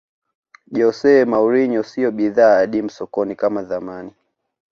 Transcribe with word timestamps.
jose 0.77 1.13
mourinho 1.31 1.81
siyo 1.89 2.09
bidhaa 2.19 2.57
adimu 2.63 2.89
sokoni 2.97 3.35
kama 3.35 3.63
zamani 3.63 4.11